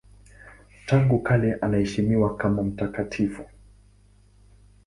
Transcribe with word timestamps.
Tangu 0.85 1.19
kale 1.23 1.55
anaheshimiwa 1.61 2.37
kama 2.37 2.63
mtakatifu. 2.63 3.45